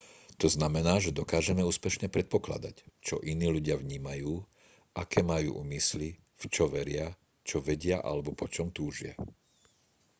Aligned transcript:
to 0.41 0.47
znamená 0.57 0.93
že 1.03 1.13
dokážeme 1.21 1.61
úspešne 1.71 2.07
predpokladať 2.15 2.75
čo 3.07 3.15
iní 3.31 3.45
ľudia 3.55 3.75
vnímajú 3.83 4.33
aké 5.01 5.21
majú 5.31 5.49
úmysly 5.63 6.09
v 6.41 6.43
čo 6.53 6.65
veria 6.75 7.07
čo 7.49 7.57
vedia 7.69 7.97
alebo 8.09 8.29
po 8.41 8.45
čom 8.55 8.67
túžia 8.77 9.13